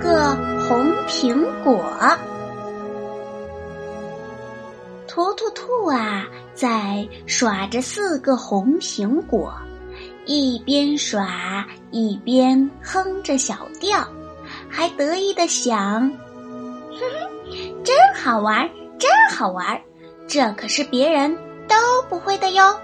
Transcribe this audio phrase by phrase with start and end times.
[0.00, 0.36] 个
[0.68, 1.84] 红苹果，
[5.06, 9.52] 图图兔啊，在耍着四个红苹果，
[10.26, 14.06] 一边耍一边哼着小调，
[14.68, 15.74] 还得意的想
[16.92, 18.68] ：“哼哼，真好玩，
[18.98, 19.80] 真好玩，
[20.26, 21.34] 这可是别人
[21.66, 21.74] 都
[22.08, 22.74] 不会的哟。”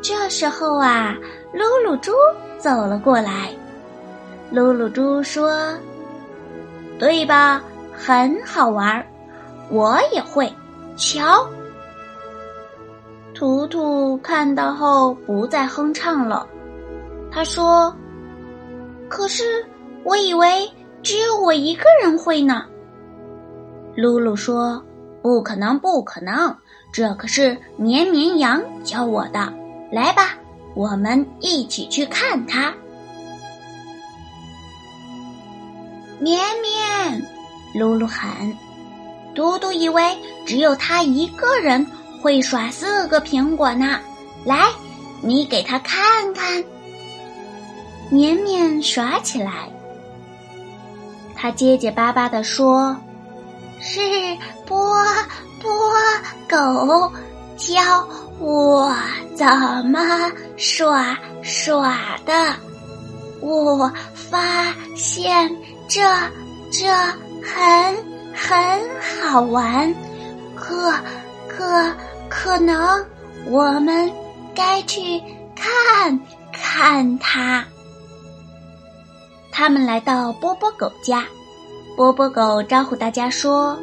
[0.00, 1.14] 这时候啊，
[1.52, 2.12] 噜噜猪
[2.58, 3.50] 走了过来。
[4.50, 5.52] 露露猪说
[6.98, 7.62] ：“对吧？
[7.92, 9.04] 很好玩，
[9.70, 10.52] 我也会。
[10.96, 11.46] 瞧。”
[13.34, 16.46] 图图看到后不再哼唱了。
[17.30, 17.94] 他说
[19.08, 19.64] ：“可是
[20.02, 20.68] 我以为
[21.02, 22.64] 只有我一个人会呢。”
[23.94, 24.82] 露露说
[25.22, 26.56] ：“不可能，不可能，
[26.92, 29.52] 这可是绵绵羊教我的。
[29.92, 30.36] 来吧，
[30.74, 32.72] 我们一起去看它。”
[36.20, 37.22] 绵绵，
[37.74, 38.52] 噜噜喊
[39.34, 41.86] ：“嘟嘟以为只有他一个人
[42.20, 44.00] 会耍四个苹果呢，
[44.44, 44.68] 来，
[45.22, 46.62] 你给他看看。”
[48.10, 49.70] 绵绵耍起来，
[51.36, 52.96] 他结结巴巴的说
[53.80, 54.00] ：“是
[54.66, 54.96] 波
[55.62, 55.70] 波
[56.48, 57.12] 狗
[57.56, 58.08] 教
[58.40, 58.92] 我
[59.36, 59.46] 怎
[59.86, 60.00] 么
[60.56, 62.32] 耍耍的，
[63.40, 65.48] 我发现。”
[65.88, 66.02] 这
[66.70, 66.86] 这
[67.42, 67.96] 很
[68.34, 68.54] 很
[69.00, 69.92] 好玩，
[70.54, 70.92] 可
[71.48, 71.64] 可
[72.28, 73.04] 可能
[73.46, 74.10] 我们
[74.54, 75.20] 该去
[75.56, 76.20] 看
[76.52, 77.64] 看它。
[79.50, 81.24] 他们来到波波狗家，
[81.96, 83.76] 波波狗招呼大家说：“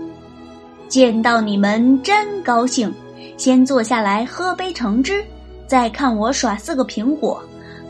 [0.87, 2.93] 见到你们真高兴，
[3.35, 5.25] 先坐下来喝杯橙汁，
[5.67, 7.41] 再看我耍四个苹果，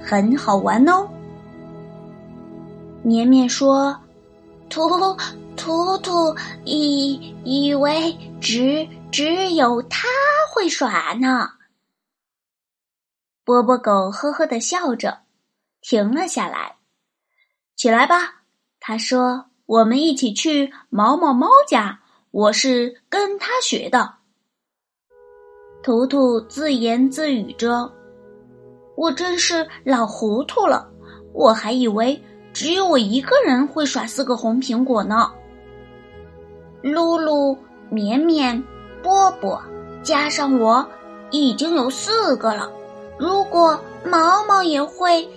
[0.01, 1.05] 很好玩哦。”
[3.03, 3.95] 绵绵说。
[4.75, 5.15] 图
[5.55, 10.09] 图图以以为只只有他
[10.53, 11.49] 会耍呢。
[13.45, 15.19] 波波狗呵呵的笑着，
[15.79, 16.75] 停了下来。
[17.77, 18.43] 起来吧，
[18.81, 22.01] 他说：“我们一起去毛毛猫家。
[22.31, 24.15] 我是跟他学的。”
[25.81, 27.89] 图图自言自语着
[28.97, 30.91] ：“我真是老糊涂了，
[31.31, 32.21] 我还以为……”
[32.55, 35.29] 只有我一个人会耍四个红苹果呢。
[36.81, 37.57] 露露、
[37.89, 38.63] 绵绵、
[39.03, 39.61] 波波，
[40.01, 40.87] 加上我，
[41.31, 42.71] 已经有四个了。
[43.19, 45.27] 如果毛毛也会，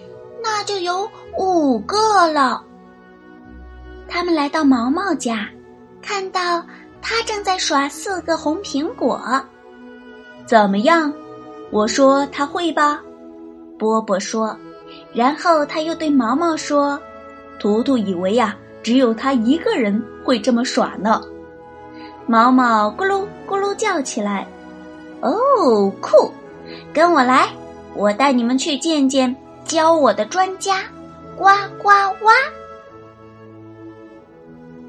[0.41, 2.63] 那就有五个了。
[4.07, 5.49] 他们来到毛毛家，
[6.01, 6.65] 看到
[7.03, 9.21] 他正在耍四个红苹果。
[10.47, 11.13] 怎么样？
[11.73, 13.03] 我说他会吧。
[13.77, 14.57] 波波说，
[15.13, 16.97] 然后他又对毛毛说。
[17.59, 21.21] 图图以为呀，只有他一个人会这么耍呢。
[22.27, 24.47] 毛毛咕噜咕噜叫起来
[25.23, 26.31] ：“哦，酷！
[26.93, 27.49] 跟我来，
[27.95, 30.83] 我带你们去见见教我的专家——
[31.37, 31.45] 呱
[31.83, 32.33] 呱蛙。”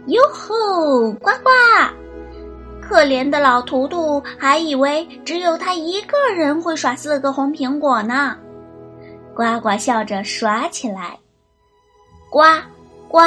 [0.07, 1.50] 哟吼，呱呱！
[2.81, 8.36] 可怜的老图图还以为只有他一个人会耍四个红苹果呢。
[9.36, 11.18] 呱呱笑着耍起来。
[12.29, 12.44] 呱
[13.07, 13.19] 呱，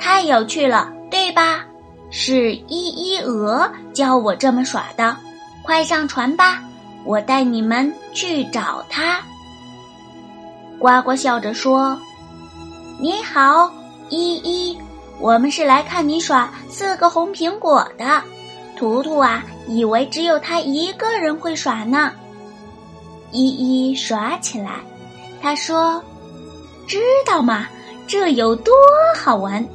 [0.00, 1.64] 太有趣了，对吧？
[2.10, 5.16] 是依依鹅教我这么耍的，
[5.62, 6.62] 快上船吧，
[7.04, 9.20] 我带你们去找它。
[10.78, 11.96] 呱呱笑着说
[13.00, 13.72] ：“你好，
[14.08, 14.76] 依依，
[15.20, 18.20] 我们是来看你耍四个红苹果的。
[18.76, 22.12] 图图啊，以为只有他一个人会耍呢。”
[23.30, 24.80] 依依耍起来，
[25.40, 26.02] 他说
[26.88, 27.68] ：“知道吗？”
[28.06, 28.74] 这有多
[29.16, 29.66] 好玩！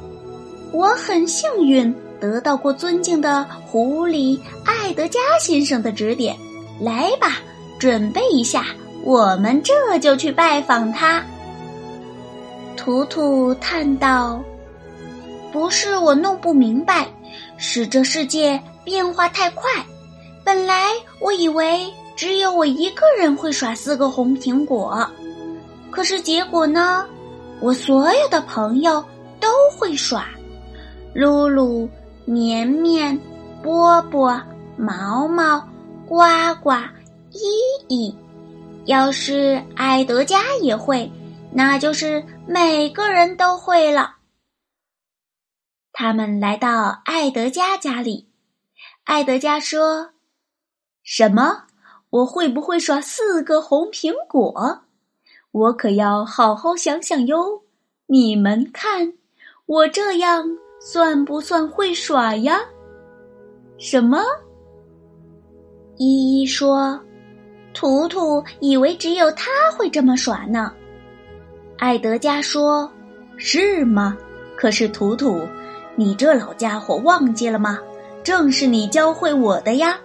[0.72, 6.36] 我很幸运得到过尊敬的狐狸艾德加先生的指点。
[6.80, 7.38] 来吧，
[7.78, 8.66] 准备一下，
[9.02, 11.24] 我们这就去拜访他。
[12.76, 14.40] 图图叹道
[15.50, 17.08] ：“不是我弄不明白，
[17.56, 19.64] 是这世界变化太快。
[20.44, 20.90] 本来
[21.20, 25.04] 我以为只有我一个人会耍四个红苹果，
[25.90, 27.04] 可是结果呢？”
[27.60, 29.04] 我所有的朋友
[29.40, 30.28] 都会耍，
[31.12, 31.88] 露露、
[32.24, 33.18] 绵绵、
[33.62, 34.40] 波波、
[34.76, 35.60] 毛毛、
[36.06, 36.22] 呱
[36.62, 36.72] 呱、
[37.32, 37.40] 依
[37.88, 38.16] 依。
[38.86, 41.10] 要是艾德加也会，
[41.52, 44.16] 那就是每个人都会了。
[45.92, 48.30] 他们来到艾德加家里，
[49.04, 50.10] 艾德加说
[51.02, 51.64] ：“什么？
[52.10, 54.84] 我会不会耍四个红苹果？
[55.58, 57.62] 我可要好好想想哟。
[58.06, 59.12] 你们看，
[59.66, 60.44] 我这样
[60.80, 62.60] 算不算会耍呀？”
[63.76, 64.22] 什么？
[65.96, 67.00] 依依说
[67.74, 70.72] ：“图图以为只有他会这么耍呢。”
[71.76, 72.88] 艾德加说
[73.36, 74.16] ：“是吗？
[74.56, 75.40] 可是图图。”
[75.96, 77.80] 你这老家伙忘记了吗？
[78.22, 79.98] 正是你教会我的呀。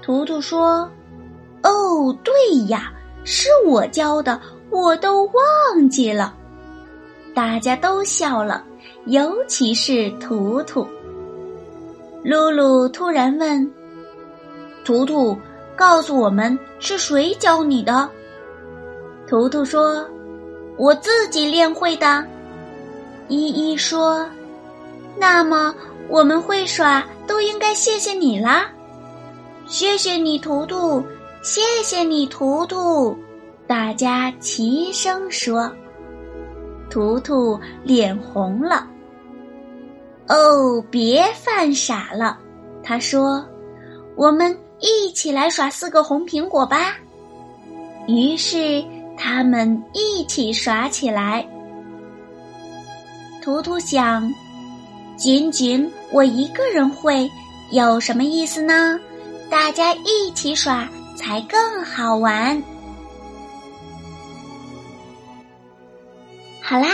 [0.00, 0.88] 图图说
[1.64, 2.32] ：“哦，对
[2.68, 2.92] 呀，
[3.30, 4.40] 是我教的，
[4.70, 6.34] 我都忘记了。”
[7.36, 8.64] 大家都笑了，
[9.04, 10.88] 尤其是图图。
[12.24, 13.70] 露露突然问
[14.82, 15.36] ：“图图，
[15.76, 18.08] 告诉我们是谁教你的？”
[19.28, 20.08] 图图说
[20.78, 22.24] ：“我自己练会的。”
[23.28, 24.26] 依依说。
[25.18, 25.74] 那么
[26.08, 28.70] 我们会耍，都应该谢谢你啦！
[29.66, 31.04] 谢谢你，图图，
[31.50, 33.16] 谢谢你，图图！
[33.66, 35.72] 大家齐声说。
[36.90, 38.86] 图图脸红了。
[40.26, 42.38] 哦，别犯傻了，
[42.82, 43.42] 他说
[44.14, 46.98] ：“我们一起来耍四个红苹果吧。”
[48.06, 48.84] 于是
[49.16, 51.48] 他们一起耍起来。
[53.40, 54.30] 图图想。
[55.16, 57.28] 仅仅我一个人会
[57.72, 59.00] 有什么意思呢？
[59.48, 60.86] 大家一起耍
[61.18, 62.62] 才更好玩。
[66.62, 66.86] 好啦，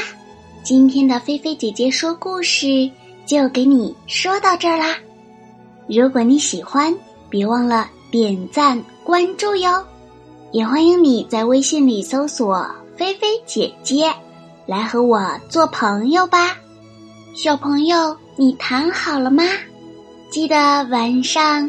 [0.62, 2.91] 今天的菲菲姐姐说故事
[3.26, 4.97] 就给你说到这儿啦。
[5.87, 6.97] 如果你喜欢，
[7.29, 9.85] 别忘了点赞关注哟。
[10.53, 12.67] 也欢迎你在微信里搜索
[12.97, 14.11] “菲菲姐姐”，
[14.65, 16.56] 来和我做朋友吧。
[17.35, 19.44] 小朋友，你躺好了吗？
[20.31, 20.56] 记得
[20.91, 21.69] 晚上